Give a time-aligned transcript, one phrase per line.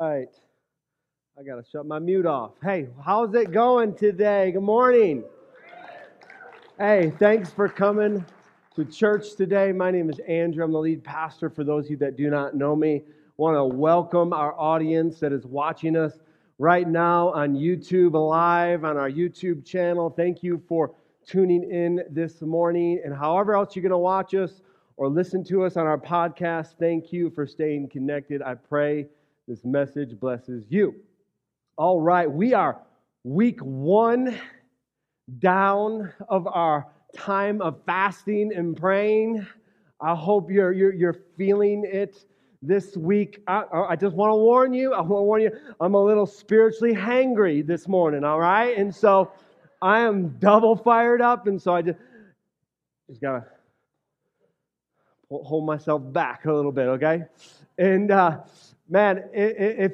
[0.00, 0.28] All right.
[1.36, 2.52] I got to shut my mute off.
[2.62, 4.52] Hey, how's it going today?
[4.52, 5.24] Good morning.
[6.78, 8.24] Hey, thanks for coming
[8.76, 9.72] to church today.
[9.72, 10.62] My name is Andrew.
[10.62, 13.02] I'm the lead pastor for those of you that do not know me.
[13.38, 16.12] want to welcome our audience that is watching us
[16.60, 20.10] right now on YouTube live on our YouTube channel.
[20.10, 20.94] Thank you for
[21.26, 24.62] tuning in this morning and however else you're going to watch us
[24.96, 26.76] or listen to us on our podcast.
[26.78, 28.42] Thank you for staying connected.
[28.42, 29.08] I pray
[29.48, 30.94] this message blesses you.
[31.78, 32.82] All right, we are
[33.24, 34.38] week one
[35.38, 36.86] down of our
[37.16, 39.46] time of fasting and praying.
[40.02, 42.26] I hope you're, you're, you're feeling it
[42.60, 43.42] this week.
[43.48, 46.26] I, I just want to warn you, I want to warn you, I'm a little
[46.26, 48.76] spiritually hangry this morning, all right?
[48.76, 49.32] And so
[49.80, 51.98] I am double fired up, and so I just,
[53.08, 53.44] just got to
[55.30, 57.24] hold myself back a little bit, okay?
[57.78, 58.40] And uh,
[58.88, 59.92] man, if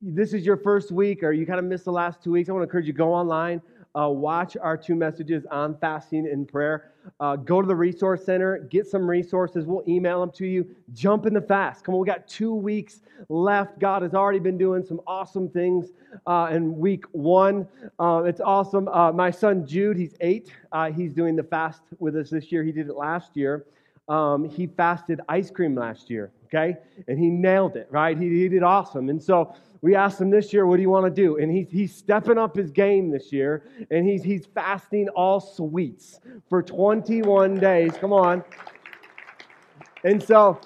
[0.00, 2.52] this is your first week or you kind of missed the last two weeks, I
[2.52, 3.60] want to encourage you go online,
[3.98, 6.92] uh, watch our two messages on fasting and prayer.
[7.18, 9.66] Uh, go to the resource center, get some resources.
[9.66, 10.66] We'll email them to you.
[10.92, 11.84] Jump in the fast.
[11.84, 13.78] Come on, we got two weeks left.
[13.78, 15.88] God has already been doing some awesome things
[16.26, 17.66] uh, in week one.
[17.98, 18.86] Uh, it's awesome.
[18.88, 20.52] Uh, my son Jude, he's eight.
[20.72, 22.62] Uh, he's doing the fast with us this year.
[22.62, 23.66] He did it last year.
[24.10, 26.76] Um, he fasted ice cream last year, okay?
[27.06, 28.18] And he nailed it, right?
[28.18, 29.08] He, he did awesome.
[29.08, 31.38] And so we asked him this year, what do you want to do?
[31.38, 36.18] And he's, he's stepping up his game this year, and he's, he's fasting all sweets
[36.48, 37.92] for 21 days.
[38.00, 38.42] Come on.
[40.02, 40.60] And so,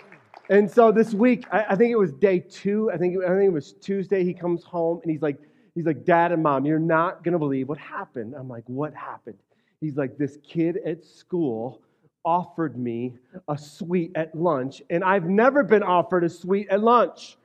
[0.48, 2.90] and so this week, I, I think it was day two.
[2.90, 4.24] I think, I think it was Tuesday.
[4.24, 5.38] He comes home and he's like,
[5.74, 8.34] he's like, Dad and Mom, you're not gonna believe what happened.
[8.34, 9.38] I'm like, what happened?
[9.82, 11.82] He's like, this kid at school
[12.24, 13.14] offered me
[13.48, 17.36] a sweet at lunch, and I've never been offered a sweet at lunch.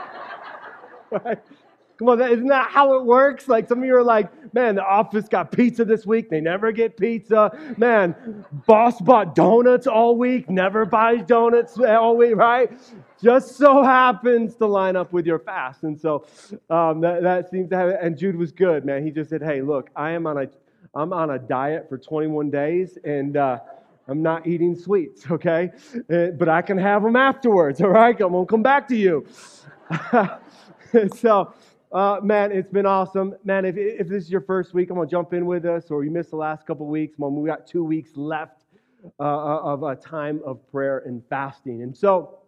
[1.10, 1.38] right?
[1.98, 3.48] Come on, isn't that how it works?
[3.48, 6.30] Like some of you are like, man, the office got pizza this week.
[6.30, 7.50] They never get pizza.
[7.76, 12.70] Man, boss bought donuts all week, never buys donuts all week, right?
[13.20, 15.82] Just so happens to line up with your fast.
[15.82, 16.24] And so
[16.70, 17.88] um, that, that seems to have.
[18.00, 19.04] And Jude was good, man.
[19.04, 20.48] He just said, hey, look, I am on a,
[20.94, 23.58] I'm on a diet for 21 days, and uh,
[24.08, 25.70] I'm not eating sweets, okay?
[26.10, 28.18] Uh, but I can have them afterwards, all right?
[28.20, 29.26] I'm gonna come back to you.
[31.16, 31.52] so,
[31.92, 33.34] uh, man, it's been awesome.
[33.44, 36.04] Man, if, if this is your first week, I'm to jump in with us, or
[36.04, 38.64] you missed the last couple weeks, man, we got two weeks left
[39.20, 41.82] uh, uh, of a time of prayer and fasting.
[41.82, 42.38] And so,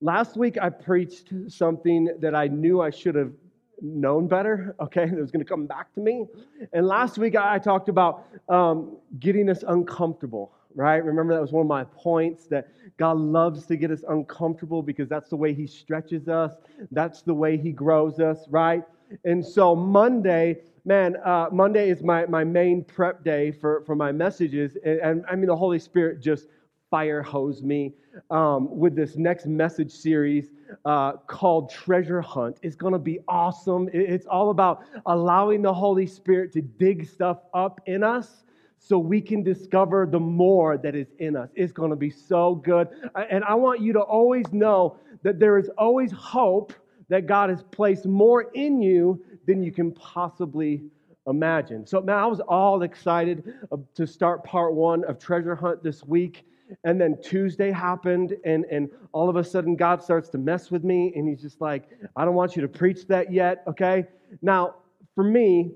[0.00, 3.32] last week I preached something that I knew I should have
[3.80, 5.04] known better, okay?
[5.12, 6.26] It was going to come back to me.
[6.72, 11.04] And last week I talked about um, getting us uncomfortable, right?
[11.04, 15.08] Remember that was one of my points that God loves to get us uncomfortable because
[15.08, 16.52] that's the way He stretches us,
[16.90, 18.82] that's the way He grows us, right?
[19.24, 24.12] And so Monday, man, uh, Monday is my, my main prep day for, for my
[24.12, 24.76] messages.
[24.84, 26.48] And, and I mean, the Holy Spirit just
[26.94, 27.92] fire hose me
[28.30, 30.52] um, with this next message series
[30.84, 32.58] uh, called Treasure Hunt.
[32.62, 33.90] It's going to be awesome.
[33.92, 38.44] It's all about allowing the Holy Spirit to dig stuff up in us
[38.78, 41.50] so we can discover the more that is in us.
[41.56, 42.86] It's going to be so good.
[43.28, 46.72] And I want you to always know that there is always hope
[47.08, 50.80] that God has placed more in you than you can possibly
[51.26, 51.88] imagine.
[51.88, 53.52] So, man, I was all excited
[53.96, 56.46] to start part one of Treasure Hunt this week.
[56.84, 60.84] And then Tuesday happened, and, and all of a sudden, God starts to mess with
[60.84, 64.06] me, and He's just like, I don't want you to preach that yet, okay?
[64.42, 64.76] Now,
[65.14, 65.72] for me,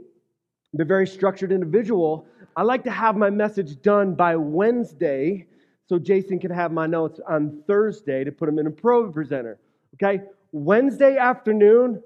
[0.74, 2.26] the very structured individual,
[2.56, 5.46] I like to have my message done by Wednesday
[5.86, 9.56] so Jason can have my notes on Thursday to put them in a ProPresenter.
[9.94, 10.22] Okay?
[10.52, 12.02] Wednesday afternoon,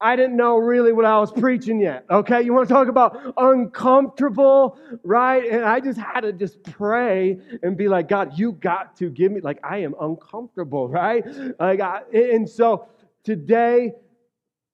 [0.00, 2.04] I didn't know really what I was preaching yet.
[2.08, 2.42] Okay?
[2.42, 5.50] You want to talk about uncomfortable, right?
[5.50, 9.32] And I just had to just pray and be like, God, you got to give
[9.32, 11.24] me, like, I am uncomfortable, right?
[11.58, 12.86] Like, I, and so
[13.24, 13.92] today,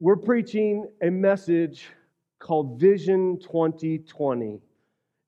[0.01, 1.87] we're preaching a message
[2.39, 4.61] called Vision 2020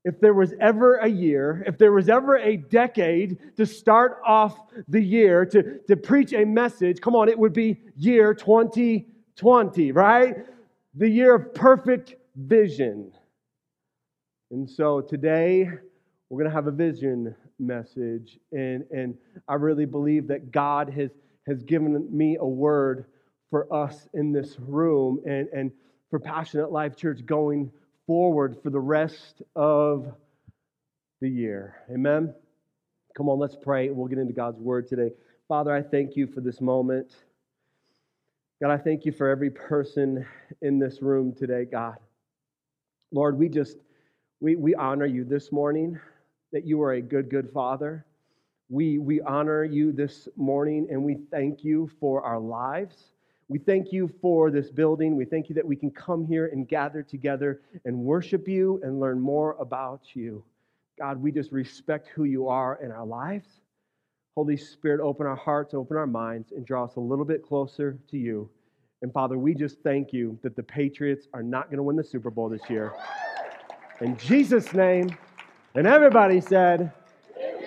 [0.07, 4.57] if there was ever a year, if there was ever a decade to start off
[4.87, 9.05] the year to, to preach a message, come on, it would be year 2020,
[9.43, 10.37] right?
[10.95, 13.13] The year of perfect vision.
[14.51, 15.69] And so today,
[16.29, 18.39] we're going to have a vision message.
[18.53, 19.17] And, and
[19.49, 21.11] I really believe that God has,
[21.47, 23.07] has given me a word
[23.51, 25.71] for us in this room and, and
[26.11, 27.71] for Passionate Life Church going
[28.07, 30.13] forward for the rest of
[31.21, 31.77] the year.
[31.91, 32.35] Amen.
[33.17, 33.91] Come on, let's pray.
[33.91, 35.11] We'll get into God's word today.
[35.49, 37.15] Father, I thank you for this moment.
[38.63, 40.25] God, I thank you for every person
[40.63, 41.97] in this room today, God.
[43.13, 43.77] Lord, we just
[44.41, 46.01] we, we honor you this morning
[46.53, 48.07] that you are a good, good father.
[48.71, 53.11] We, we honor you this morning and we thank you for our lives.
[53.49, 55.17] We thank you for this building.
[55.17, 59.01] We thank you that we can come here and gather together and worship you and
[59.01, 60.43] learn more about you.
[60.99, 63.49] God, we just respect who you are in our lives.
[64.37, 67.99] Holy Spirit, open our hearts, open our minds, and draw us a little bit closer
[68.11, 68.51] to you.
[69.01, 72.05] And Father, we just thank you that the Patriots are not going to win the
[72.05, 72.93] Super Bowl this year.
[74.03, 75.09] In Jesus' name.
[75.75, 76.93] And everybody said,
[77.39, 77.63] Amen.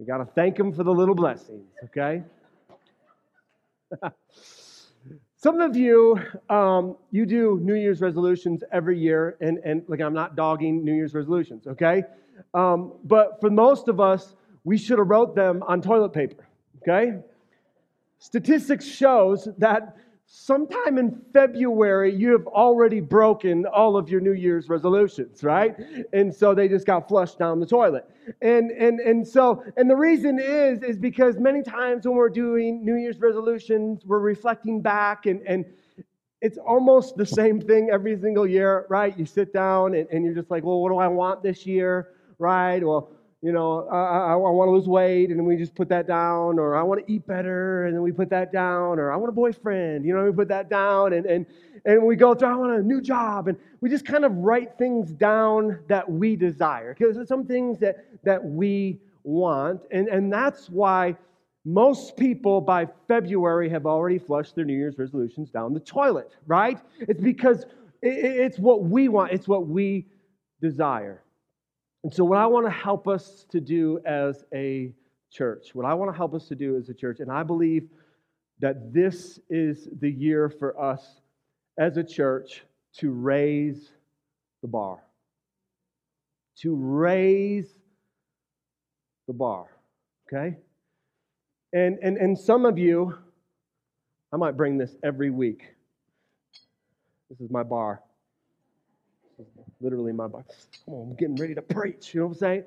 [0.00, 2.24] We got to thank him for the little blessings, okay?
[5.36, 10.14] Some of you, um, you do New Year's resolutions every year, and, and like I'm
[10.14, 12.02] not dogging New Year's resolutions, okay?
[12.54, 14.34] Um, but for most of us,
[14.64, 16.46] we should have wrote them on toilet paper,
[16.82, 17.18] okay?
[18.18, 19.96] Statistics shows that
[20.26, 25.74] sometime in February you have already broken all of your New Year's resolutions, right?
[26.12, 28.08] And so they just got flushed down the toilet.
[28.40, 32.84] And and and so and the reason is is because many times when we're doing
[32.84, 35.64] New Year's resolutions, we're reflecting back and and
[36.40, 39.18] it's almost the same thing every single year, right?
[39.18, 42.08] You sit down and, and you're just like, well, what do I want this year,
[42.38, 42.82] right?
[42.82, 43.10] Well,
[43.42, 46.58] you know, I, I, I want to lose weight, and we just put that down,
[46.58, 49.30] or I want to eat better, and then we put that down, or I want
[49.30, 51.46] a boyfriend, you know, we put that down, and, and,
[51.86, 54.76] and we go through, I want a new job, and we just kind of write
[54.76, 60.30] things down that we desire, because there's some things that, that we want, and, and
[60.30, 61.16] that's why
[61.64, 66.78] most people by February have already flushed their New Year's resolutions down the toilet, right?
[67.00, 67.64] It's because
[68.02, 70.06] it's what we want, it's what we
[70.60, 71.22] desire.
[72.02, 74.92] And so, what I want to help us to do as a
[75.30, 77.88] church, what I want to help us to do as a church, and I believe
[78.60, 81.20] that this is the year for us
[81.78, 82.62] as a church
[82.98, 83.90] to raise
[84.62, 84.98] the bar.
[86.62, 87.68] To raise
[89.26, 89.66] the bar,
[90.26, 90.56] okay?
[91.72, 93.16] And, and, and some of you,
[94.32, 95.62] I might bring this every week.
[97.30, 98.02] This is my bar
[99.80, 100.46] literally my Bible.
[100.84, 102.14] Come on, I'm getting ready to preach.
[102.14, 102.64] You know what I'm saying?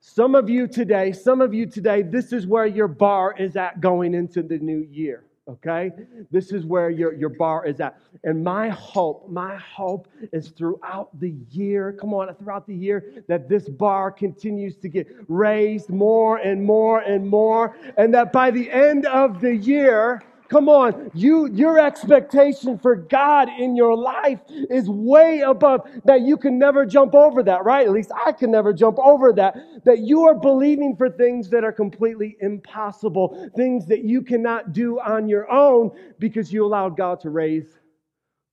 [0.00, 3.80] Some of you today, some of you today, this is where your bar is at
[3.80, 5.24] going into the new year.
[5.48, 5.92] Okay?
[6.30, 7.98] This is where your, your bar is at.
[8.24, 13.48] And my hope, my hope is throughout the year, come on, throughout the year, that
[13.48, 17.76] this bar continues to get raised more and more and more.
[17.96, 23.48] And that by the end of the year, Come on, you your expectation for God
[23.48, 27.86] in your life is way above that you can never jump over that, right?
[27.86, 29.56] At least I can never jump over that.
[29.84, 35.00] That you are believing for things that are completely impossible, things that you cannot do
[35.00, 37.66] on your own because you allowed God to raise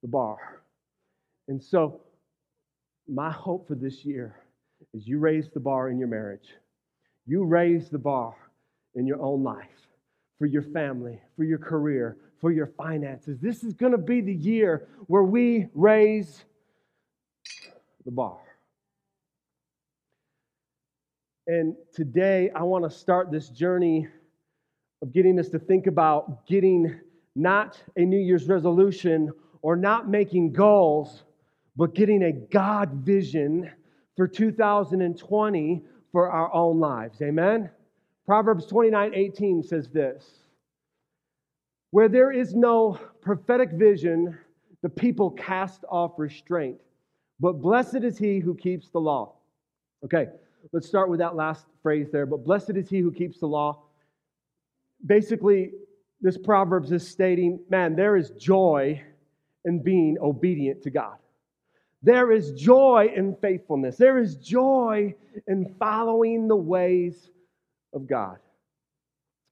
[0.02, 0.62] the bar.
[1.48, 2.02] And so
[3.08, 4.36] my hope for this year
[4.94, 6.50] is you raise the bar in your marriage.
[7.28, 8.36] You raise the bar
[8.96, 9.68] in your own life
[10.44, 13.40] for your family, for your career, for your finances.
[13.40, 16.44] This is going to be the year where we raise
[18.04, 18.42] the bar.
[21.48, 24.10] And today, I want to start this journey
[25.02, 26.94] of getting us to think about getting
[27.38, 31.24] not a New Year's resolution or not making goals,
[31.78, 33.72] but getting a God vision
[34.18, 37.22] for 2020 for our own lives.
[37.22, 37.70] Amen?
[38.26, 40.40] Proverbs 29 18 says this
[41.92, 44.38] Where there is no prophetic vision,
[44.82, 46.80] the people cast off restraint.
[47.40, 49.34] But blessed is he who keeps the law.
[50.06, 50.28] Okay,
[50.72, 52.26] let's start with that last phrase there.
[52.26, 53.84] But blessed is he who keeps the law.
[55.06, 55.72] Basically,
[56.22, 59.02] this Proverbs is stating, man, there is joy
[59.66, 61.18] in being obedient to God.
[62.02, 63.98] There is joy in faithfulness.
[63.98, 65.16] There is joy
[65.48, 67.30] in following the ways
[67.94, 68.38] of God.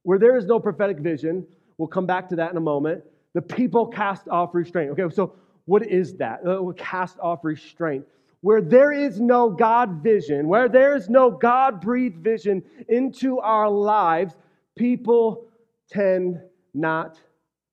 [0.04, 1.46] Where there is no prophetic vision,
[1.78, 3.04] we'll come back to that in a moment.
[3.34, 4.92] The people cast off restraint.
[4.92, 6.46] Okay, so what is that?
[6.46, 8.06] Uh, cast off restraint.
[8.42, 13.70] Where there is no God vision, where there is no God breathed vision into our
[13.70, 14.36] lives,
[14.76, 15.46] people
[15.92, 16.42] tend
[16.74, 17.20] not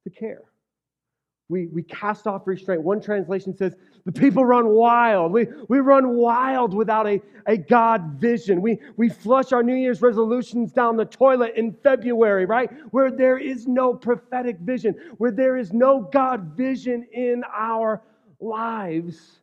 [0.05, 0.43] to care.
[1.49, 2.83] We, we cast off restraint.
[2.83, 5.33] One translation says the people run wild.
[5.33, 8.63] We, we run wild without a, a God vision.
[8.63, 12.71] We, we flush our New Year's resolutions down the toilet in February, right?
[12.91, 18.03] Where there is no prophetic vision, where there is no God vision in our
[18.41, 19.41] lives.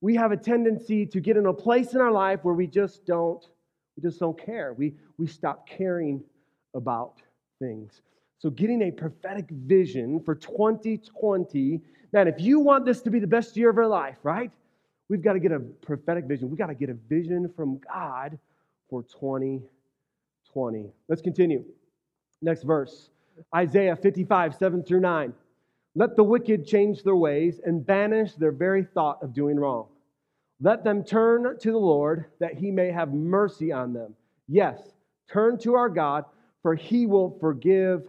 [0.00, 3.04] We have a tendency to get in a place in our life where we just
[3.04, 3.44] don't,
[3.96, 4.72] we just don't care.
[4.72, 6.22] We, we stop caring
[6.74, 7.22] about
[7.58, 8.02] things.
[8.40, 11.80] So, getting a prophetic vision for 2020,
[12.12, 14.50] man, if you want this to be the best year of our life, right?
[15.08, 16.48] We've got to get a prophetic vision.
[16.48, 18.38] We've got to get a vision from God
[18.90, 20.90] for 2020.
[21.08, 21.64] Let's continue.
[22.42, 23.10] Next verse
[23.54, 25.32] Isaiah 55, 7 through 9.
[25.94, 29.86] Let the wicked change their ways and banish their very thought of doing wrong.
[30.60, 34.14] Let them turn to the Lord that he may have mercy on them.
[34.48, 34.80] Yes,
[35.30, 36.24] turn to our God,
[36.62, 38.02] for he will forgive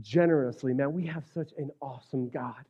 [0.00, 0.74] generously.
[0.74, 2.64] Man, we have such an awesome God.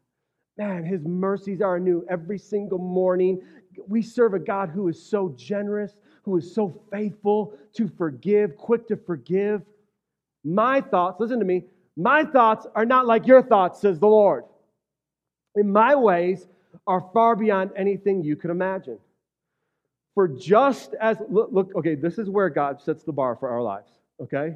[0.56, 3.42] Man, his mercies are new every single morning.
[3.88, 8.86] We serve a God who is so generous, who is so faithful to forgive, quick
[8.88, 9.62] to forgive.
[10.44, 11.64] My thoughts, listen to me,
[11.96, 14.44] my thoughts are not like your thoughts, says the Lord.
[15.56, 16.46] And my ways
[16.86, 18.98] are far beyond anything you could imagine.
[20.14, 23.62] For just as, look, look, okay, this is where God sets the bar for our
[23.62, 24.54] lives, okay?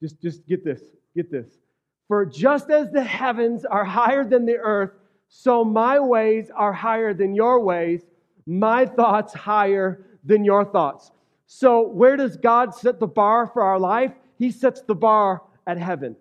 [0.00, 0.80] Just, just get this,
[1.16, 1.48] get this.
[2.06, 4.92] For just as the heavens are higher than the earth,
[5.34, 8.02] so my ways are higher than your ways,
[8.46, 11.10] my thoughts higher than your thoughts.
[11.46, 14.12] So, where does God set the bar for our life?
[14.38, 16.16] He sets the bar at heaven.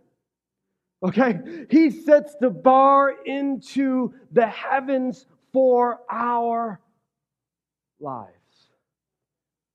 [1.03, 1.65] Okay?
[1.69, 6.79] He sets the bar into the heavens for our
[7.99, 8.31] lives.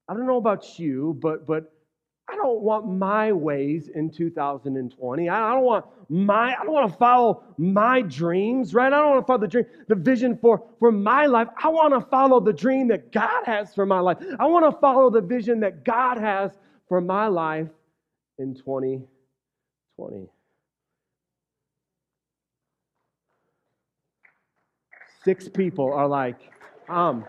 [0.09, 1.75] I don't know about you, but but
[2.28, 5.28] I don't want my ways in 2020.
[5.28, 8.92] I don't want my, I don't want to follow my dreams, right?
[8.92, 11.47] I don't want to follow the dream, the vision for, for my life.
[11.62, 14.18] I want to follow the dream that God has for my life.
[14.40, 16.50] I want to follow the vision that God has
[16.88, 17.68] for my life
[18.38, 20.28] in 2020.
[25.25, 26.38] Six people are like,
[26.88, 27.25] um,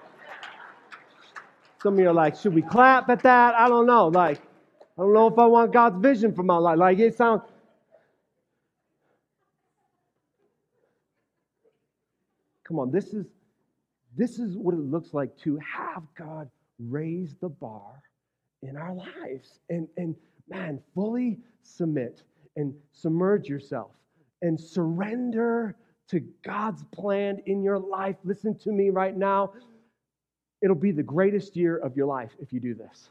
[1.82, 3.56] some of you are like, should we clap at that?
[3.56, 4.08] I don't know.
[4.08, 4.42] Like,
[4.98, 6.78] I don't know if I want God's vision for my life.
[6.78, 7.44] Like it sounds.
[12.64, 13.28] Come on, this is
[14.16, 16.50] this is what it looks like to have God
[16.80, 18.02] raise the bar
[18.64, 19.60] in our lives.
[19.70, 20.16] And and
[20.50, 22.24] man, fully submit
[22.56, 23.92] and submerge yourself
[24.42, 25.76] and surrender
[26.10, 28.16] to God's plan in your life.
[28.24, 29.54] Listen to me right now.
[30.64, 33.10] It'll be the greatest year of your life if you do this.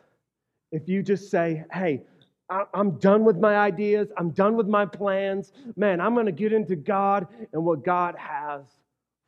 [0.77, 2.03] If you just say, hey,
[2.51, 6.53] I'm done with my ideas, I'm done with my plans, man, I'm going to get
[6.53, 8.61] into God and what God has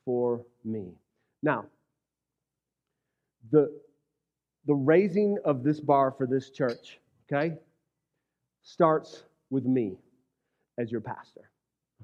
[0.04, 0.92] for me.
[1.42, 1.64] Now,
[3.50, 3.72] the,
[4.66, 6.98] the raising of this bar for this church,
[7.32, 7.56] okay,
[8.62, 9.96] starts with me
[10.78, 11.48] as your pastor.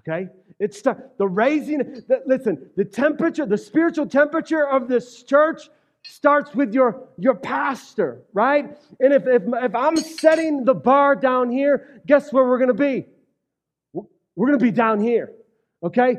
[0.00, 0.30] Okay?
[0.58, 5.68] It's the the raising, the, listen, the temperature, the spiritual temperature of this church
[6.04, 8.78] starts with your, your pastor, right?
[9.00, 12.75] And if, if, if I'm setting the bar down here, guess where we're going to
[12.75, 13.06] be?
[13.92, 15.32] We're going to be down here,
[15.82, 16.16] okay?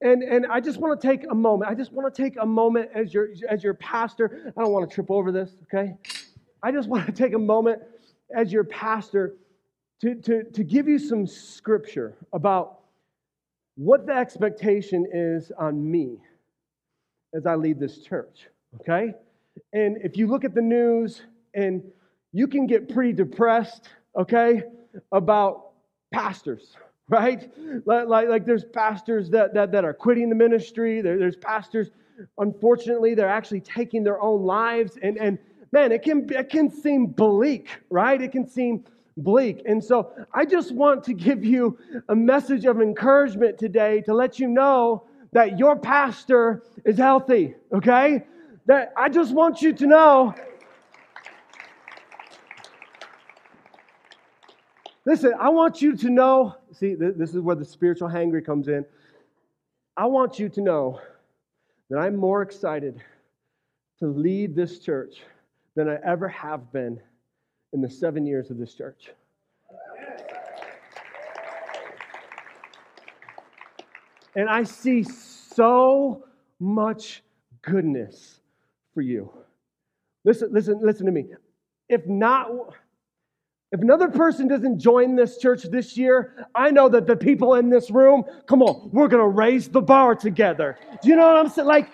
[0.00, 1.70] And, and I just want to take a moment.
[1.70, 4.52] I just want to take a moment as your, as your pastor.
[4.56, 5.94] I don't want to trip over this, okay?
[6.62, 7.82] I just want to take a moment
[8.34, 9.34] as your pastor
[10.00, 12.80] to, to, to give you some scripture about
[13.76, 16.18] what the expectation is on me
[17.34, 18.48] as I lead this church,
[18.80, 19.14] okay?
[19.72, 21.22] And if you look at the news,
[21.54, 21.82] and
[22.32, 24.62] you can get pretty depressed, okay,
[25.12, 25.70] about
[26.12, 26.76] pastors,
[27.08, 27.50] right?
[27.86, 31.00] Like, like, like there's pastors that, that, that are quitting the ministry.
[31.00, 31.90] There, there's pastors,
[32.38, 34.98] unfortunately, they're actually taking their own lives.
[35.02, 35.38] And, and
[35.72, 38.20] man, it can, it can seem bleak, right?
[38.20, 38.84] It can seem
[39.16, 39.62] bleak.
[39.66, 44.38] And so I just want to give you a message of encouragement today to let
[44.38, 48.24] you know that your pastor is healthy, okay?
[48.68, 50.34] That I just want you to know.
[55.06, 56.54] Listen, I want you to know.
[56.74, 58.84] See, this is where the spiritual hangry comes in.
[59.96, 61.00] I want you to know
[61.88, 63.02] that I'm more excited
[64.00, 65.22] to lead this church
[65.74, 67.00] than I ever have been
[67.72, 69.08] in the seven years of this church.
[74.36, 76.24] And I see so
[76.60, 77.22] much
[77.62, 78.40] goodness
[78.94, 79.32] for you.
[80.24, 81.26] Listen, listen, listen to me.
[81.88, 82.50] If not,
[83.70, 87.68] if another person doesn't join this church this year, I know that the people in
[87.68, 90.78] this room, come on, we're to raise the bar together.
[91.02, 91.68] Do you know what I'm saying?
[91.68, 91.90] Like,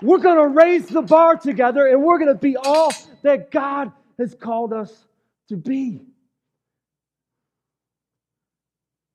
[0.00, 2.92] we're to raise the bar together and we're to be all
[3.22, 5.06] that God has called us
[5.48, 6.00] to be.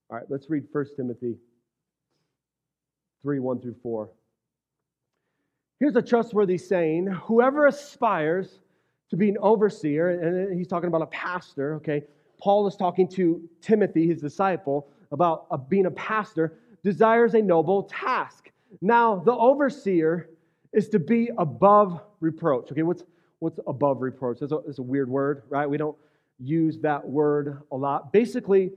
[0.09, 1.37] All right, let's read 1 Timothy
[3.23, 4.09] 3 1 through 4.
[5.79, 8.59] Here's a trustworthy saying whoever aspires
[9.09, 12.03] to be an overseer, and he's talking about a pastor, okay?
[12.39, 18.51] Paul is talking to Timothy, his disciple, about being a pastor, desires a noble task.
[18.81, 20.29] Now, the overseer
[20.73, 22.71] is to be above reproach.
[22.71, 23.03] Okay, what's,
[23.39, 24.39] what's above reproach?
[24.39, 25.69] That's a, that's a weird word, right?
[25.69, 25.95] We don't
[26.39, 28.11] use that word a lot.
[28.11, 28.71] Basically,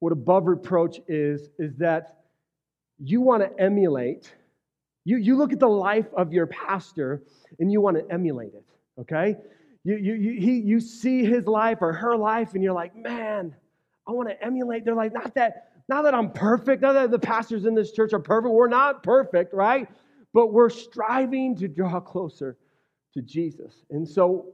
[0.00, 2.18] what above reproach is, is that
[2.98, 4.32] you want to emulate.
[5.08, 7.22] You, you look at the life of your pastor
[7.58, 8.66] and you want to emulate it,
[9.00, 9.36] okay?
[9.82, 13.56] You, you, you, he, you see his life or her life and you're like, man,
[14.06, 14.84] I want to emulate.
[14.84, 18.12] They're like, not that, not that I'm perfect, not that the pastors in this church
[18.12, 18.52] are perfect.
[18.52, 19.88] We're not perfect, right?
[20.34, 22.58] But we're striving to draw closer
[23.14, 23.86] to Jesus.
[23.88, 24.48] And so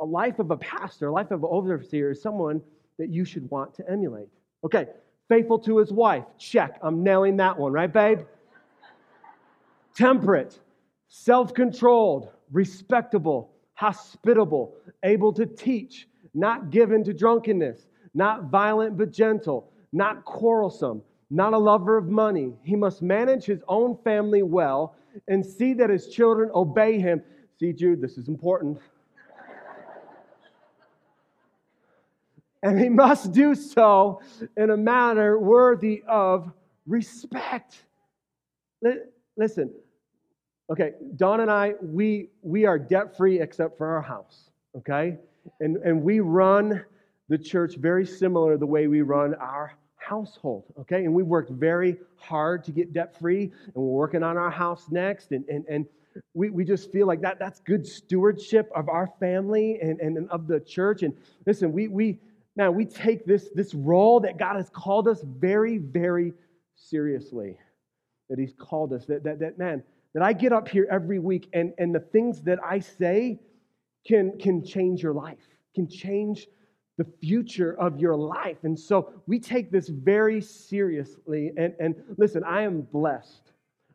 [0.00, 2.62] a life of a pastor, a life of an overseer is someone
[2.98, 4.28] that you should want to emulate.
[4.64, 4.86] Okay,
[5.28, 6.24] faithful to his wife.
[6.38, 6.78] Check.
[6.80, 8.20] I'm nailing that one, right, babe?
[9.94, 10.58] Temperate,
[11.08, 19.70] self controlled, respectable, hospitable, able to teach, not given to drunkenness, not violent but gentle,
[19.92, 22.52] not quarrelsome, not a lover of money.
[22.62, 24.96] He must manage his own family well
[25.28, 27.22] and see that his children obey him.
[27.58, 28.78] See, Jude, this is important.
[32.62, 34.20] and he must do so
[34.56, 36.50] in a manner worthy of
[36.86, 37.76] respect.
[39.36, 39.70] Listen,
[40.72, 44.48] okay, Don and I, we, we are debt free except for our house,
[44.78, 45.18] okay?
[45.60, 46.82] And, and we run
[47.28, 51.04] the church very similar the way we run our household, okay?
[51.04, 54.86] And we worked very hard to get debt free, and we're working on our house
[54.90, 55.32] next.
[55.32, 55.86] And, and, and
[56.32, 60.30] we, we just feel like that that's good stewardship of our family and, and, and
[60.30, 61.02] of the church.
[61.02, 61.12] And
[61.46, 62.18] listen, we, we,
[62.56, 66.32] man, we take this, this role that God has called us very, very
[66.76, 67.58] seriously.
[68.30, 69.04] That He's called us.
[69.04, 69.82] That, that, that man,
[70.14, 73.40] that I get up here every week and, and the things that I say
[74.06, 75.38] can, can change your life,
[75.74, 76.48] can change
[76.98, 78.58] the future of your life.
[78.64, 81.52] And so we take this very seriously.
[81.56, 83.52] And, and listen, I am blessed.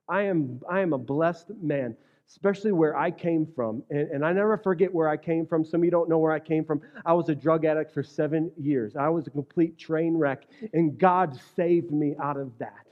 [0.09, 1.95] I am, I am a blessed man
[2.29, 3.83] especially where I came from.
[3.89, 5.63] And, and, I never forget where I came from.
[5.63, 6.81] Some of you don't know where I came from.
[7.05, 8.95] I was a drug addict for seven years.
[8.95, 12.86] I was a complete train wreck, and God saved me out of that.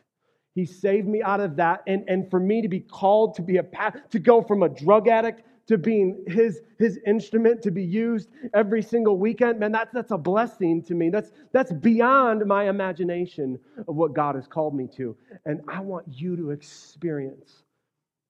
[0.55, 1.83] He saved me out of that.
[1.85, 3.63] And, and for me to be called to be a
[4.09, 8.81] to go from a drug addict to being his, his instrument to be used every
[8.81, 11.09] single weekend, man, that's, that's a blessing to me.
[11.09, 15.17] That's, that's beyond my imagination of what God has called me to.
[15.45, 17.63] And I want you to experience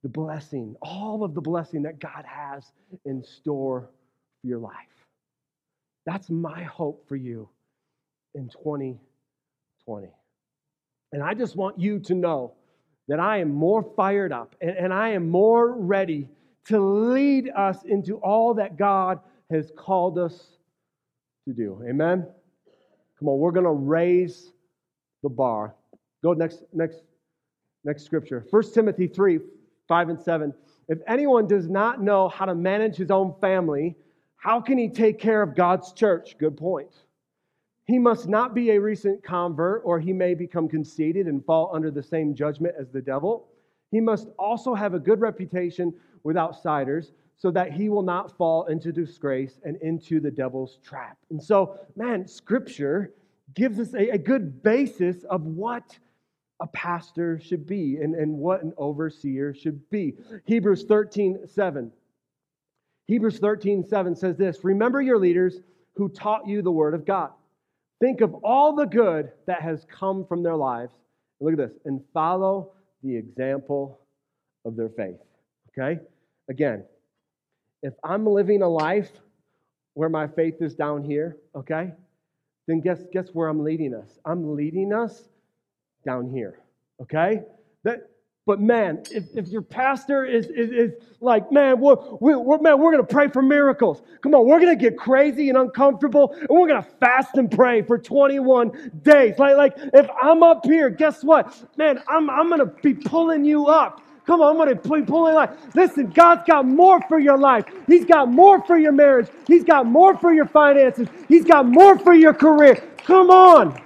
[0.01, 2.71] the blessing, all of the blessing that God has
[3.05, 3.89] in store
[4.41, 4.73] for your life.
[6.05, 7.49] That's my hope for you
[8.33, 10.07] in 2020.
[11.15, 12.55] And I just want you to know
[13.07, 16.27] that I am more fired up and, and I am more ready
[16.65, 20.57] to lead us into all that God has called us
[21.47, 21.81] to do.
[21.87, 22.27] Amen?
[23.17, 24.51] Come on, we're going to raise
[25.23, 25.73] the bar.
[26.21, 26.99] Go next, next,
[27.85, 28.45] next scripture.
[28.49, 29.39] 1 Timothy 3
[29.87, 30.53] 5 and 7.
[30.89, 33.95] If anyone does not know how to manage his own family,
[34.35, 36.37] how can he take care of God's church?
[36.37, 36.89] Good point.
[37.85, 41.91] He must not be a recent convert, or he may become conceited and fall under
[41.91, 43.47] the same judgment as the devil.
[43.91, 45.93] He must also have a good reputation
[46.23, 51.17] with outsiders, so that he will not fall into disgrace and into the devil's trap.
[51.29, 53.13] And so, man, scripture
[53.53, 55.97] gives us a, a good basis of what
[56.61, 60.15] a pastor should be and, and what an overseer should be.
[60.45, 61.91] Hebrews 13, 7.
[63.07, 65.59] Hebrews 13, 7 says this Remember your leaders
[65.95, 67.31] who taught you the word of God.
[68.05, 70.93] Think of all the good that has come from their lives.
[71.41, 73.99] Look at this and follow the example
[74.63, 75.17] of their faith.
[75.69, 75.99] Okay?
[76.47, 76.83] Again,
[77.81, 79.09] if I'm living a life
[79.95, 81.93] where my faith is down here, okay,
[82.67, 84.19] then guess, guess where I'm leading us?
[84.23, 85.23] I'm leading us
[86.05, 86.59] down here,
[87.01, 87.41] okay?
[87.85, 88.07] That,
[88.45, 92.91] but man, if, if your pastor is, is, is like, man, we're, we're, man, we're
[92.91, 94.03] going to pray for miracles.
[94.21, 97.49] Come on, we're going to get crazy and uncomfortable, and we're going to fast and
[97.49, 99.39] pray for 21 days.
[99.39, 101.59] Like, like if I'm up here, guess what?
[101.77, 104.01] Man, I'm, I'm going to be pulling you up.
[104.27, 105.51] Come on, I'm going to be pulling life.
[105.75, 107.65] Listen, God's got more for your life.
[107.87, 109.27] He's got more for your marriage.
[109.47, 111.07] He's got more for your finances.
[111.27, 112.75] He's got more for your career.
[112.97, 113.79] Come on.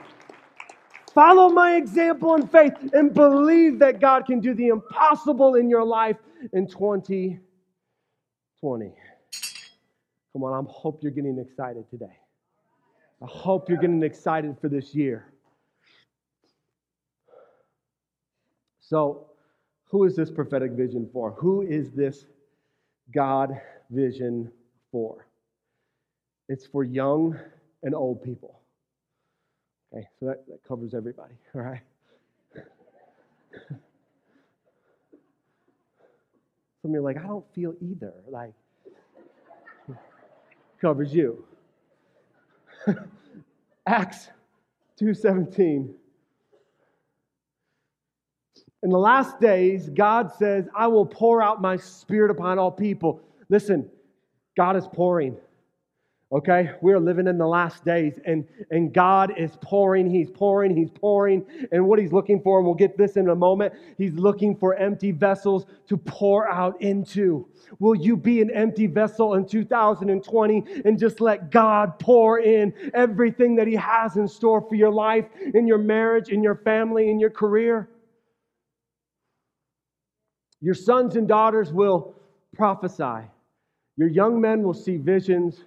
[1.20, 5.84] Follow my example in faith and believe that God can do the impossible in your
[5.84, 6.16] life
[6.54, 7.42] in 2020.
[10.32, 12.18] Come on, I hope you're getting excited today.
[13.22, 15.26] I hope you're getting excited for this year.
[18.80, 19.28] So,
[19.92, 21.32] who is this prophetic vision for?
[21.32, 22.28] Who is this
[23.14, 24.50] God vision
[24.90, 25.28] for?
[26.48, 27.38] It's for young
[27.84, 28.59] and old people,
[29.94, 31.82] Okay, so that, that covers everybody, all right?
[36.82, 38.14] Some of you are like, I don't feel either.
[38.30, 38.54] Like,
[40.82, 41.44] covers you.
[43.88, 44.30] Acts
[45.02, 45.94] 2:17.
[48.82, 53.22] In the last days, God says, I will pour out my spirit upon all people.
[53.50, 53.90] Listen,
[54.56, 55.36] God is pouring.
[56.32, 56.72] Okay?
[56.82, 61.46] We're living in the last days, and, and God is pouring, He's pouring, He's pouring.
[61.72, 64.76] And what He's looking for, and we'll get this in a moment, He's looking for
[64.76, 67.48] empty vessels to pour out into.
[67.80, 73.56] Will you be an empty vessel in 2020 and just let God pour in everything
[73.56, 77.20] that He has in store for your life, in your marriage, in your family, in
[77.20, 77.90] your career?
[80.62, 82.16] Your sons and daughters will
[82.54, 83.28] prophesy.
[83.98, 85.64] Your young men will see visions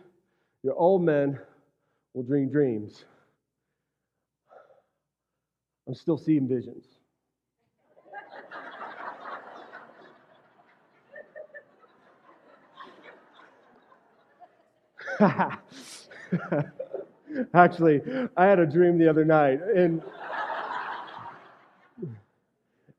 [0.62, 1.38] your old men
[2.14, 3.04] will dream dreams.
[5.86, 6.86] I'm still seeing visions.
[17.54, 18.00] Actually,
[18.36, 20.02] I had a dream the other night, and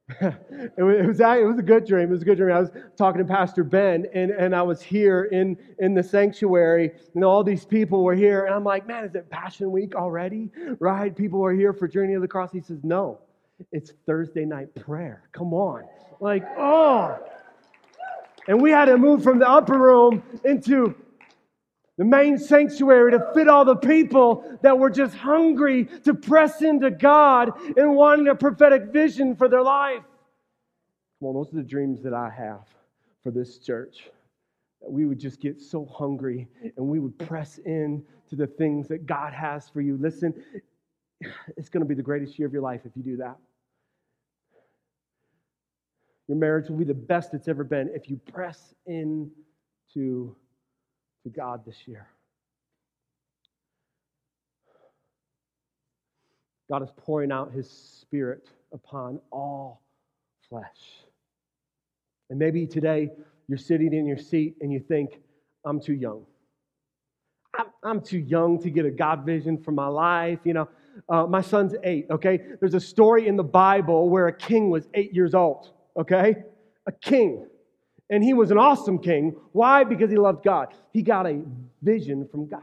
[0.22, 2.10] it, was, it, was, it was a good dream.
[2.10, 2.56] It was a good dream.
[2.56, 6.92] I was talking to Pastor Ben, and, and I was here in, in the sanctuary,
[7.16, 8.46] and all these people were here.
[8.46, 10.52] And I'm like, man, is it Passion Week already?
[10.80, 11.16] Right?
[11.16, 12.52] People are here for Journey of the Cross.
[12.52, 13.20] He says, no,
[13.72, 15.24] it's Thursday night prayer.
[15.32, 15.84] Come on.
[16.20, 17.18] Like, oh.
[18.48, 20.96] And we had to move from the upper room into
[21.98, 26.90] the main sanctuary to fit all the people that were just hungry to press into
[26.90, 30.04] God and wanting a prophetic vision for their life.
[31.20, 32.68] Well, those are the dreams that I have
[33.22, 34.10] for this church.
[34.82, 38.88] That we would just get so hungry and we would press in to the things
[38.88, 39.98] that God has for you.
[39.98, 40.34] Listen,
[41.56, 43.38] it's going to be the greatest year of your life if you do that.
[46.28, 49.30] Your marriage will be the best it's ever been if you press in
[49.94, 50.36] to
[51.24, 52.08] to God this year.
[56.70, 59.82] God is pouring out his spirit upon all
[60.50, 60.64] flesh.
[62.30, 63.12] And maybe today
[63.48, 65.20] you're sitting in your seat and you think,
[65.66, 66.26] I'm too young.
[67.84, 70.40] I'm, too young to get a God vision for my life.
[70.44, 70.70] You know,
[71.08, 72.40] uh, my son's eight, okay?
[72.60, 76.38] There's a story in the Bible where a king was eight years old, okay?
[76.88, 77.46] A king.
[78.13, 79.36] And he was an awesome king.
[79.54, 79.84] Why?
[79.84, 80.67] Because he loved God.
[80.91, 81.41] He got a
[81.82, 82.62] vision from God.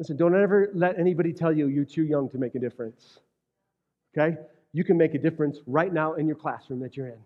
[0.00, 3.20] Listen, don't ever let anybody tell you you're too young to make a difference.
[4.18, 4.36] Okay?
[4.72, 7.20] You can make a difference right now in your classroom that you're in.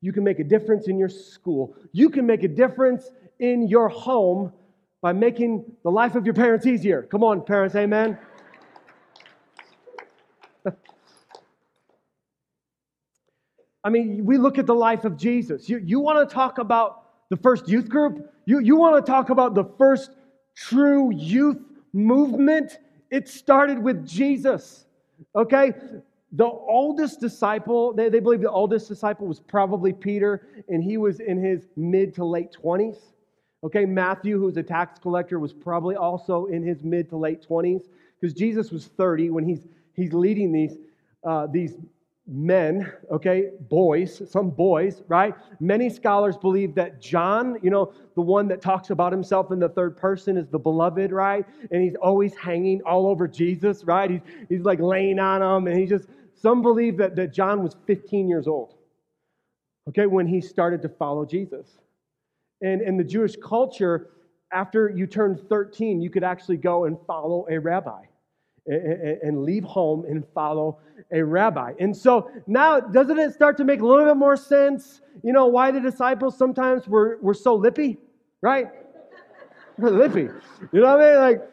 [0.00, 1.76] You can make a difference in your school.
[1.92, 4.54] You can make a difference in your home
[5.02, 7.02] by making the life of your parents easier.
[7.02, 8.16] Come on, parents, amen.
[13.84, 15.68] I mean, we look at the life of Jesus.
[15.68, 18.32] You, you want to talk about the first youth group?
[18.44, 20.10] You, you want to talk about the first
[20.56, 21.58] true youth
[21.92, 22.78] movement?
[23.10, 24.86] It started with Jesus.
[25.34, 25.72] Okay?
[26.32, 31.20] The oldest disciple, they, they believe the oldest disciple was probably Peter, and he was
[31.20, 32.98] in his mid to late 20s.
[33.64, 37.82] Okay, Matthew, who's a tax collector, was probably also in his mid to late 20s
[38.20, 40.76] because Jesus was 30 when he's, he's leading these,
[41.24, 41.74] uh, these
[42.28, 45.34] men, okay, boys, some boys, right?
[45.60, 49.70] Many scholars believe that John, you know, the one that talks about himself in the
[49.70, 51.46] third person is the beloved, right?
[51.70, 54.10] And he's always hanging all over Jesus, right?
[54.10, 57.76] He's, he's like laying on him, and he just, some believe that, that John was
[57.86, 58.74] 15 years old,
[59.88, 61.78] okay, when he started to follow Jesus.
[62.60, 64.10] And in the Jewish culture,
[64.52, 68.04] after you turned 13, you could actually go and follow a rabbi
[68.68, 70.78] and leave home and follow
[71.10, 71.72] a rabbi.
[71.80, 75.46] And so now, doesn't it start to make a little bit more sense, you know,
[75.46, 77.98] why the disciples sometimes were, were so lippy,
[78.40, 78.68] right?
[79.78, 80.28] lippy.
[80.72, 81.20] You know what I mean?
[81.20, 81.50] Like,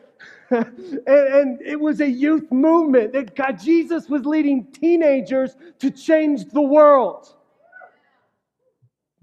[0.51, 6.45] and, and, it was a youth movement that God, Jesus was leading teenagers to change
[6.45, 7.35] the world.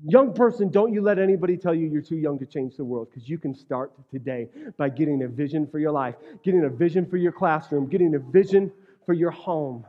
[0.04, 3.08] Young person, don't you let anybody tell you you're too young to change the world
[3.10, 7.06] because you can start today by getting a vision for your life, getting a vision
[7.06, 8.72] for your classroom, getting a vision
[9.06, 9.86] for your home.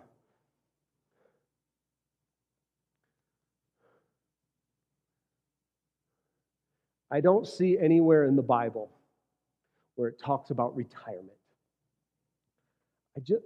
[7.10, 8.92] I don't see anywhere in the Bible
[9.96, 11.38] where it talks about retirement.
[13.18, 13.46] I just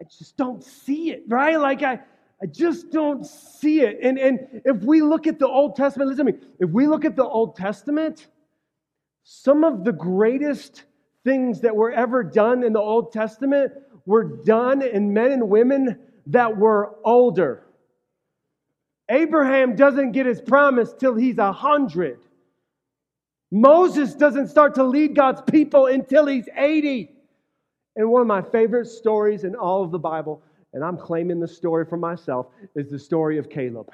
[0.00, 1.58] I just don't see it, right?
[1.58, 2.00] Like I
[2.42, 3.98] I just don't see it.
[4.02, 7.04] And, and if we look at the Old Testament, listen to me, if we look
[7.04, 8.26] at the Old Testament,
[9.24, 10.84] some of the greatest
[11.24, 13.72] things that were ever done in the Old Testament
[14.04, 17.64] were done in men and women that were older.
[19.08, 22.18] Abraham doesn't get his promise till he's a hundred.
[23.50, 27.10] Moses doesn't start to lead God's people until he's 80.
[27.94, 30.42] And one of my favorite stories in all of the Bible,
[30.76, 33.90] and I'm claiming the story for myself, is the story of Caleb.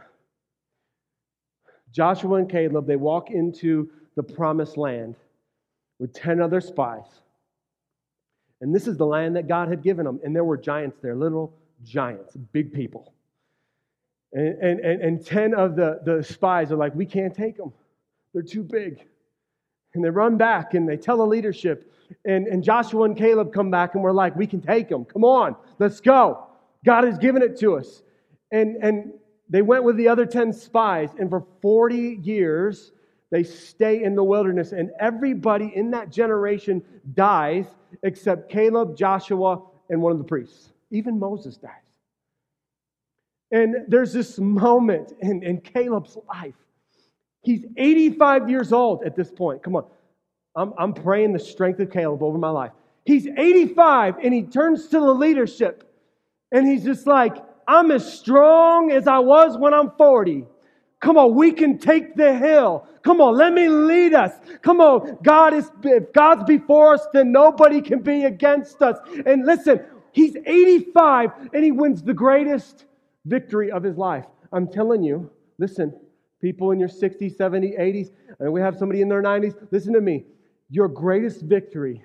[1.92, 5.14] Joshua and Caleb, they walk into the promised land
[6.00, 7.06] with 10 other spies.
[8.60, 10.18] And this is the land that God had given them.
[10.24, 13.14] And there were giants there, little giants, big people.
[14.32, 17.72] And, and, and, and 10 of the, the spies are like, we can't take them.
[18.34, 19.06] They're too big.
[19.94, 21.92] And they run back and they tell the leadership.
[22.24, 25.04] And, and Joshua and Caleb come back and we're like, we can take them.
[25.04, 26.48] Come on, let's go.
[26.84, 28.02] God has given it to us.
[28.50, 29.12] And, and
[29.48, 31.10] they went with the other 10 spies.
[31.18, 32.92] And for 40 years,
[33.30, 34.72] they stay in the wilderness.
[34.72, 36.82] And everybody in that generation
[37.14, 37.66] dies
[38.02, 40.72] except Caleb, Joshua, and one of the priests.
[40.90, 41.70] Even Moses dies.
[43.50, 46.54] And there's this moment in, in Caleb's life.
[47.42, 49.62] He's 85 years old at this point.
[49.62, 49.84] Come on.
[50.54, 52.72] I'm, I'm praying the strength of Caleb over my life.
[53.04, 55.91] He's 85 and he turns to the leadership
[56.52, 57.36] and he's just like,
[57.66, 60.44] I'm as strong as I was when I'm 40.
[61.00, 62.86] Come on, we can take the hill.
[63.02, 64.32] Come on, let me lead us.
[64.62, 68.98] Come on, God is, if God's before us, then nobody can be against us.
[69.26, 69.80] And listen,
[70.12, 72.84] he's 85 and he wins the greatest
[73.24, 74.26] victory of his life.
[74.52, 75.92] I'm telling you, listen,
[76.40, 80.00] people in your 60s, 70s, 80s, and we have somebody in their 90s, listen to
[80.00, 80.24] me.
[80.70, 82.04] Your greatest victory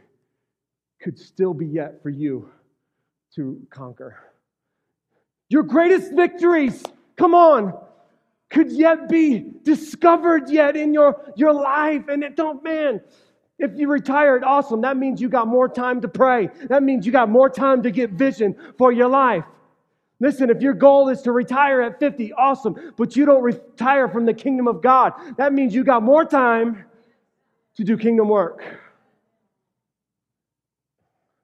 [1.02, 2.50] could still be yet for you
[3.36, 4.18] to conquer.
[5.50, 6.84] Your greatest victories,
[7.16, 7.78] come on,
[8.50, 12.08] could yet be discovered yet in your, your life.
[12.08, 13.02] And it don't, man,
[13.60, 14.82] if you retired, awesome.
[14.82, 16.50] That means you got more time to pray.
[16.70, 19.46] That means you got more time to get vision for your life.
[20.20, 24.26] Listen, if your goal is to retire at 50, awesome, but you don't retire from
[24.26, 25.14] the kingdom of God.
[25.38, 26.86] That means you got more time
[27.76, 28.64] to do kingdom work.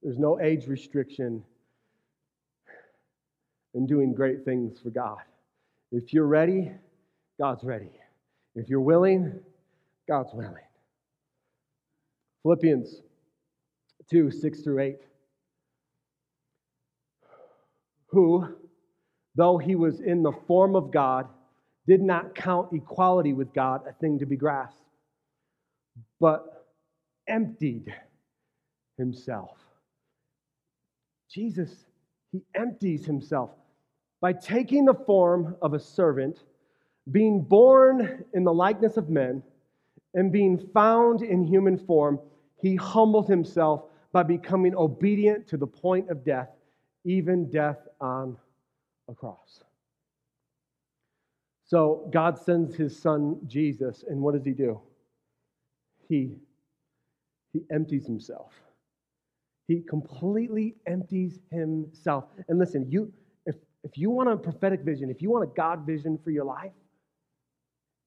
[0.02, 1.44] There's no age restriction
[3.74, 5.20] in doing great things for God.
[5.92, 6.72] If you're ready,
[7.40, 7.92] God's ready.
[8.56, 9.40] If you're willing,
[10.08, 10.56] God's willing.
[12.44, 13.02] Philippians
[14.10, 14.98] 2 6 through 8.
[18.08, 18.48] Who,
[19.36, 21.28] though he was in the form of God,
[21.88, 24.78] did not count equality with God a thing to be grasped,
[26.20, 26.68] but
[27.28, 27.94] emptied
[28.98, 29.58] himself.
[31.30, 31.86] Jesus,
[32.32, 33.50] he empties himself
[34.24, 36.46] by taking the form of a servant,
[37.12, 39.44] being born in the likeness of men,
[40.14, 42.18] and being found in human form,
[42.62, 43.84] he humbled himself
[44.14, 46.48] by becoming obedient to the point of death,
[47.04, 48.38] even death on
[49.10, 49.62] a cross.
[51.66, 54.80] So God sends his son Jesus, and what does he do?
[56.08, 56.38] He,
[57.52, 58.54] he empties himself.
[59.68, 62.24] He completely empties himself.
[62.48, 63.12] And listen, you
[63.84, 66.72] if, you want a prophetic vision, if you want a God vision for your life,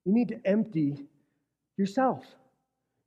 [0.04, 1.06] you need to empty
[1.76, 2.24] yourself.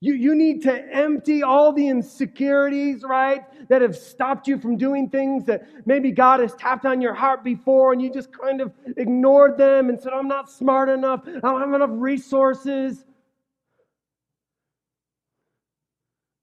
[0.01, 5.09] You, you need to empty all the insecurities, right, that have stopped you from doing
[5.09, 8.71] things that maybe God has tapped on your heart before and you just kind of
[8.95, 13.03] ignored them and said, I'm not smart enough, I don't have enough resources.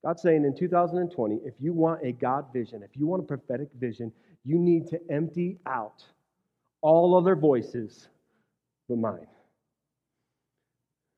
[0.04, 3.68] God's saying in 2020, if you want a God vision, if you want a prophetic
[3.78, 4.12] vision,
[4.44, 6.04] you need to empty out
[6.82, 8.08] all other voices
[8.88, 9.26] but mine.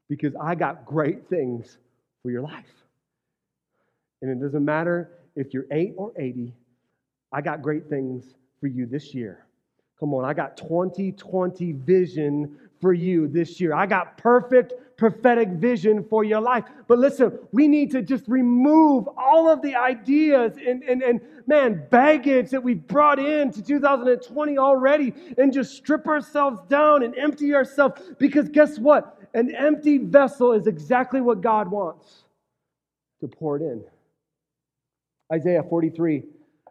[0.08, 1.78] Because I got great things
[2.22, 2.64] for your life.
[4.22, 6.52] And it doesn't matter if you're 8 or 80,
[7.32, 8.24] I got great things
[8.60, 9.46] for you this year.
[10.00, 13.74] Come on, I got 2020 vision for you this year.
[13.74, 16.64] I got perfect prophetic vision for your life.
[16.88, 21.86] But listen, we need to just remove all of the ideas and, and, and man,
[21.88, 27.54] baggage that we've brought in to 2020 already and just strip ourselves down and empty
[27.54, 28.02] ourselves.
[28.18, 29.16] Because guess what?
[29.34, 32.24] An empty vessel is exactly what God wants
[33.20, 33.82] to pour it in.
[35.32, 36.24] Isaiah 43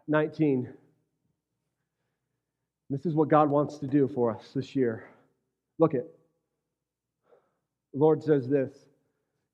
[0.06, 0.68] 19.
[2.90, 5.04] This is what God wants to do for us this year.
[5.78, 6.06] Look at.
[7.92, 8.70] The Lord says this.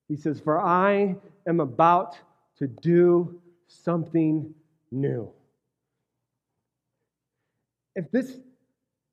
[0.08, 1.16] He says, For I
[1.46, 2.18] am about
[2.58, 4.54] to do something
[4.90, 5.30] new.
[7.96, 8.38] If this,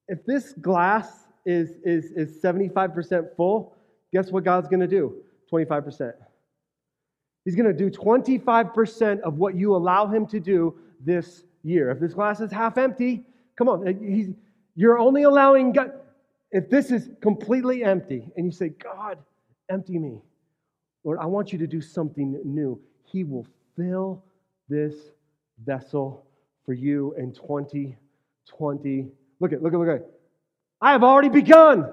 [0.07, 3.75] if this glass is, is, is 75% full,
[4.13, 5.15] guess what God's going to do?
[5.51, 6.13] 25%.
[7.45, 11.89] He's going to do 25% of what you allow him to do this year.
[11.89, 13.23] If this glass is half empty,
[13.55, 14.29] come on, he's,
[14.75, 15.93] you're only allowing God.
[16.51, 19.17] If this is completely empty and you say, God,
[19.69, 20.21] empty me,
[21.03, 24.23] Lord, I want you to do something new, He will fill
[24.69, 24.95] this
[25.65, 26.25] vessel
[26.65, 29.07] for you in 2020.
[29.39, 30.07] Look at, look at, look at.
[30.81, 31.91] I have already begun.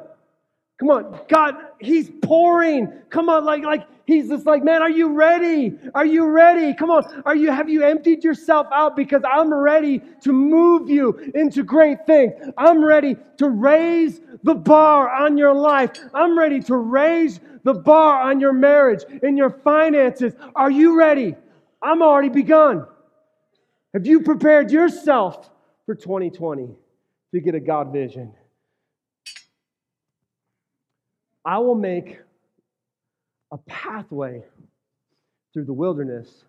[0.79, 2.89] Come on, God, He's pouring.
[3.11, 5.79] Come on, like, like He's just like, man, are you ready?
[5.95, 6.73] Are you ready?
[6.73, 7.51] Come on, are you?
[7.51, 8.97] Have you emptied yourself out?
[8.97, 12.33] Because I'm ready to move you into great things.
[12.57, 15.91] I'm ready to raise the bar on your life.
[16.15, 20.33] I'm ready to raise the bar on your marriage, in your finances.
[20.57, 21.37] Are you ready?
[21.83, 22.87] I'm already begun.
[23.93, 25.51] Have you prepared yourself
[25.85, 26.71] for 2020
[27.35, 28.33] to get a God vision?
[31.45, 32.21] I will make
[33.53, 34.43] a pathway
[35.53, 36.45] through the wilderness.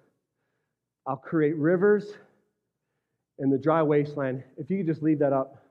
[1.07, 2.13] I'll create rivers
[3.39, 4.43] in the dry wasteland.
[4.57, 5.63] If you could just leave that up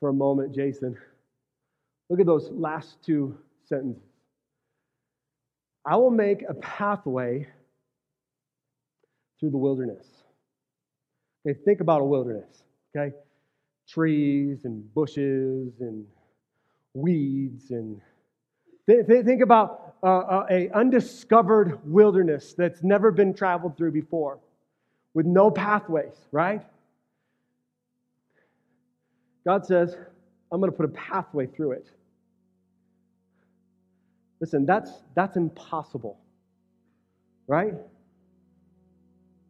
[0.00, 0.96] for a moment, Jason.
[2.10, 4.02] Look at those last two sentences.
[5.86, 7.48] I will make a pathway
[9.40, 10.06] through the wilderness.
[11.46, 12.62] Okay, think about a wilderness,
[12.96, 13.14] okay?
[13.88, 16.06] Trees and bushes and
[16.94, 18.00] weeds and
[18.86, 24.38] think about uh, uh, a undiscovered wilderness that's never been traveled through before
[25.14, 26.62] with no pathways, right?
[29.46, 29.96] God says,
[30.52, 31.86] I'm going to put a pathway through it.
[34.40, 36.18] Listen, that's, that's impossible,
[37.46, 37.74] right?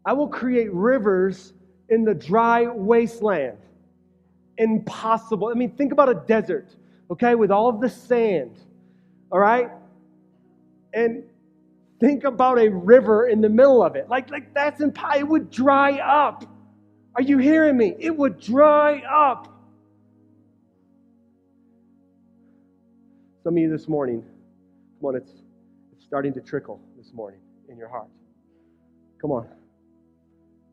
[0.06, 1.52] I will create rivers
[1.88, 3.58] in the dry wasteland.
[4.58, 5.48] Impossible.
[5.48, 6.68] I mean, think about a desert,
[7.10, 8.56] okay, with all of the sand,
[9.34, 9.68] all right?
[10.92, 11.24] And
[11.98, 14.08] think about a river in the middle of it.
[14.08, 15.20] Like, like that's impossible.
[15.20, 16.44] It would dry up.
[17.16, 17.96] Are you hearing me?
[17.98, 19.48] It would dry up.
[23.42, 24.24] Some of you this morning,
[25.00, 25.32] Come on, it's,
[25.92, 28.08] it's starting to trickle this morning in your heart.
[29.20, 29.48] Come on.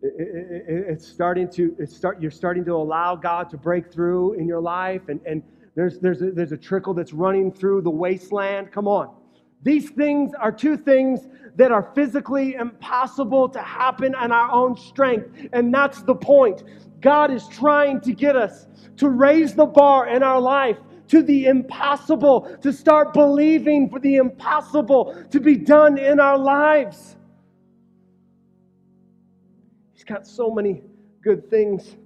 [0.04, 3.92] It, it, it, it's starting to, it's start, you're starting to allow God to break
[3.92, 5.42] through in your life, and, and
[5.76, 8.72] there's, there's, a, there's a trickle that's running through the wasteland.
[8.72, 9.16] Come on.
[9.64, 15.48] These things are two things that are physically impossible to happen in our own strength.
[15.54, 16.64] And that's the point.
[17.00, 21.46] God is trying to get us to raise the bar in our life to the
[21.46, 27.18] impossible, to start believing for the impossible to be done in our lives.
[29.94, 30.82] He's got so many
[31.22, 31.98] good things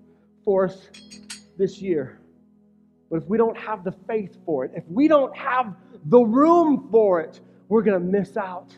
[0.43, 0.89] for us
[1.58, 2.19] this year.
[3.10, 6.88] But if we don't have the faith for it, if we don't have the room
[6.91, 7.39] for it,
[7.70, 8.76] we're going to miss out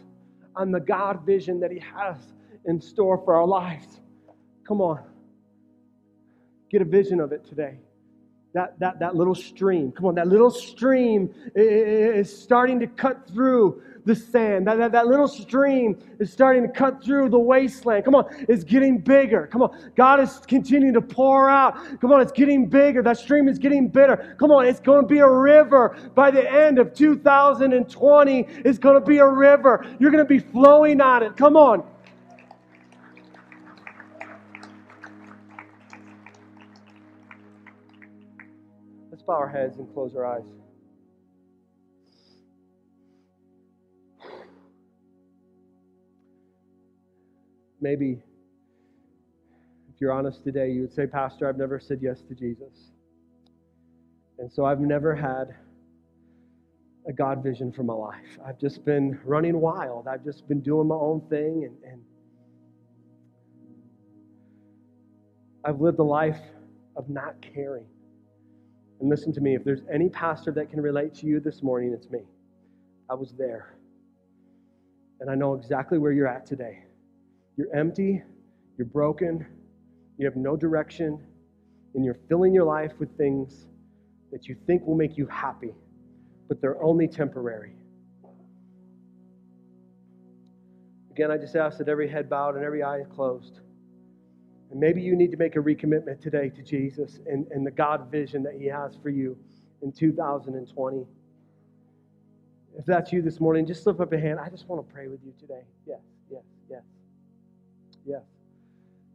[0.56, 2.18] on the God vision that He has
[2.66, 4.02] in store for our lives.
[4.68, 5.02] Come on.
[6.70, 7.78] Get a vision of it today
[8.58, 9.92] that, that, that little stream.
[9.92, 14.65] Come on, that little stream is starting to cut through the sand.
[14.65, 18.06] That, that, that little stream is starting to cut through the wasteland.
[18.06, 19.48] Come on, it's getting bigger.
[19.48, 21.76] Come on, God is continuing to pour out.
[22.00, 23.04] Come on, it's getting bigger.
[23.04, 24.36] That stream is getting bitter.
[24.39, 28.48] Come on, it's going to be a river by the end of 2020.
[28.65, 29.86] It's going to be a river.
[30.00, 31.36] You're going to be flowing on it.
[31.36, 31.84] Come on.
[39.12, 40.46] Let's bow our heads and close our eyes.
[47.80, 48.24] Maybe,
[49.94, 52.92] if you're honest today, you would say, Pastor, I've never said yes to Jesus.
[54.40, 55.56] And so I've never had
[57.08, 58.38] a God vision for my life.
[58.46, 60.08] I've just been running wild.
[60.08, 61.63] I've just been doing my own thing.
[61.66, 62.02] And, and
[65.63, 66.40] I've lived a life
[66.96, 67.86] of not caring.
[69.00, 71.93] And listen to me, if there's any pastor that can relate to you this morning,
[71.93, 72.22] it's me.
[73.10, 73.76] I was there.
[75.20, 76.84] And I know exactly where you're at today.
[77.58, 78.24] You're empty,
[78.78, 79.45] you're broken,
[80.18, 81.20] you have no direction,
[81.95, 83.66] and you're filling your life with things
[84.32, 85.74] that you think will make you happy,
[86.47, 87.74] but they're only temporary.
[91.12, 93.62] Again, I just ask that every head bowed and every eye closed.
[94.70, 98.12] And maybe you need to make a recommitment today to Jesus and, and the God
[98.12, 99.36] vision that He has for you
[99.82, 101.08] in 2020.
[102.78, 104.39] If that's you this morning, just slip up a hand.
[104.39, 105.64] I just want to pray with you today.
[105.88, 106.84] Yes, yes, yes,
[108.08, 108.24] yes,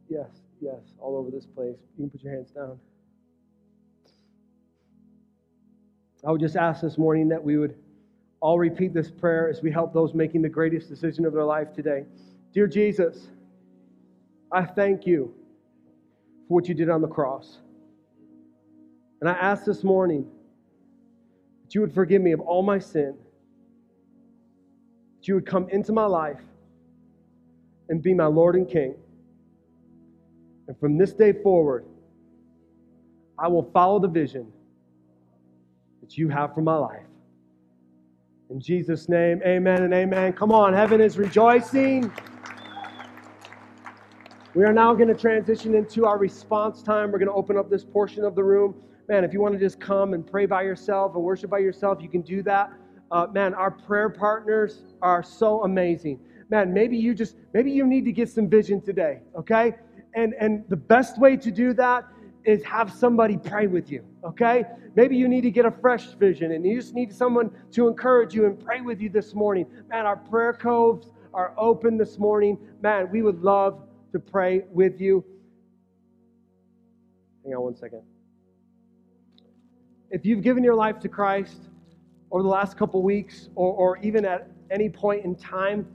[0.07, 0.29] yes,
[0.61, 1.77] yes, all over this place.
[1.97, 2.79] You can put your hands down.
[6.25, 7.75] I would just ask this morning that we would
[8.39, 11.73] all repeat this prayer as we help those making the greatest decision of their life
[11.73, 12.05] today.
[12.53, 13.29] Dear Jesus,
[14.51, 15.33] I thank you
[16.47, 17.57] for what you did on the cross.
[19.21, 20.27] And I ask this morning
[21.63, 23.15] that you would forgive me of all my sin,
[25.17, 26.41] that you would come into my life
[27.93, 28.95] and be my Lord and King.
[30.67, 31.85] And from this day forward,
[33.37, 34.51] I will follow the vision
[36.01, 37.05] that you have for my life.
[38.49, 40.33] In Jesus' name, amen and amen.
[40.33, 42.11] Come on, heaven is rejoicing.
[44.55, 47.11] We are now going to transition into our response time.
[47.11, 48.73] We're going to open up this portion of the room.
[49.07, 51.99] Man, if you want to just come and pray by yourself and worship by yourself,
[52.01, 52.71] you can do that.
[53.11, 56.19] Uh, man, our prayer partners are so amazing.
[56.53, 59.73] Man, maybe you just maybe you need to get some vision today, okay?
[60.13, 62.05] And and the best way to do that
[62.45, 64.63] is have somebody pray with you, okay?
[64.93, 68.35] Maybe you need to get a fresh vision and you just need someone to encourage
[68.35, 69.65] you and pray with you this morning.
[69.89, 72.59] Man, our prayer coves are open this morning.
[72.83, 73.81] Man, we would love
[74.11, 75.25] to pray with you.
[77.43, 78.03] Hang on one second.
[80.11, 81.61] If you've given your life to Christ
[82.29, 85.87] over the last couple weeks or, or even at any point in time,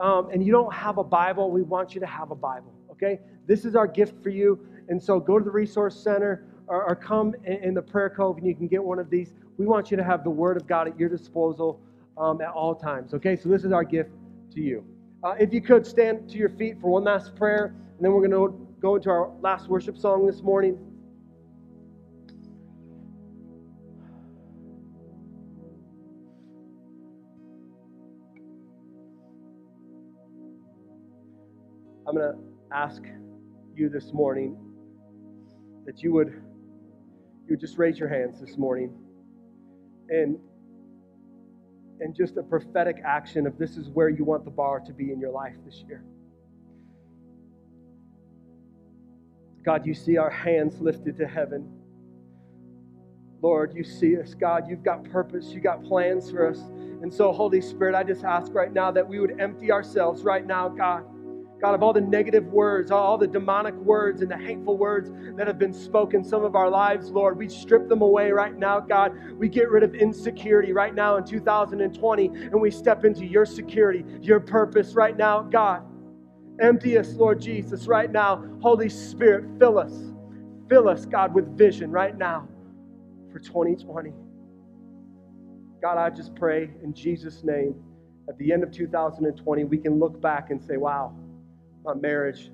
[0.00, 3.18] um, and you don't have a Bible, we want you to have a Bible, okay?
[3.46, 4.58] This is our gift for you.
[4.88, 8.38] And so go to the Resource Center or, or come in, in, the Prayer Cove
[8.38, 9.32] and you can get one of these.
[9.56, 11.80] We want you to have the Word of God at your disposal
[12.18, 13.14] um, at all times.
[13.14, 14.10] Okay, so this is our gift
[14.52, 14.84] to you.
[15.24, 18.26] Uh, if you could stand to your feet for one last prayer, and then we're
[18.26, 20.78] going to go into our last worship song this morning.
[32.16, 32.38] Going to
[32.74, 33.02] ask
[33.74, 34.56] you this morning
[35.84, 38.92] that you would you would just raise your hands this morning
[40.08, 40.38] and
[42.00, 45.12] and just a prophetic action of this is where you want the bar to be
[45.12, 46.04] in your life this year.
[49.64, 51.70] God, you see our hands lifted to heaven.
[53.42, 54.68] Lord, you see us, God.
[54.68, 56.58] You've got purpose, you got plans for us.
[57.02, 60.46] And so, Holy Spirit, I just ask right now that we would empty ourselves right
[60.46, 61.04] now, God
[61.66, 65.48] God, of all the negative words, all the demonic words and the hateful words that
[65.48, 69.32] have been spoken some of our lives, Lord, we strip them away right now, God.
[69.32, 74.04] We get rid of insecurity right now in 2020 and we step into your security,
[74.22, 75.82] your purpose right now, God.
[76.60, 78.48] Empty us, Lord Jesus, right now.
[78.62, 79.92] Holy Spirit, fill us.
[80.68, 82.46] Fill us, God, with vision right now
[83.32, 84.12] for 2020.
[85.82, 87.74] God, I just pray in Jesus' name
[88.28, 91.12] at the end of 2020, we can look back and say, wow
[91.86, 92.50] my marriage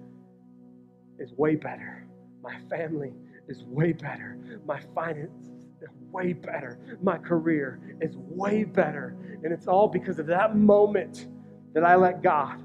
[1.18, 2.06] is way better.
[2.42, 3.12] My family
[3.48, 4.38] is way better.
[4.66, 5.48] My finances
[5.82, 6.78] are way better.
[7.02, 9.16] My career is way better.
[9.42, 11.28] And it's all because of that moment
[11.74, 12.62] that I let God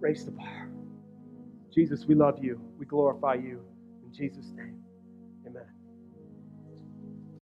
[0.00, 0.68] raise the bar.
[1.72, 2.60] Jesus, we love you.
[2.78, 3.62] We glorify you.
[4.04, 4.82] In Jesus' name.